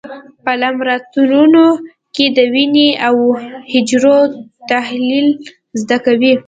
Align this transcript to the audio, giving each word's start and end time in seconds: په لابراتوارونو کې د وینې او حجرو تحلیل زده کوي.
په 0.43 0.51
لابراتوارونو 0.61 1.65
کې 2.15 2.25
د 2.37 2.39
وینې 2.53 2.89
او 3.07 3.15
حجرو 3.71 4.19
تحلیل 4.71 5.27
زده 5.81 5.97
کوي. 6.05 6.33